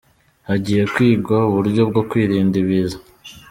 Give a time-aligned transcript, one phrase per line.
[0.49, 2.97] Hagiye kwigwa uburyo bwo kwirinda ibiza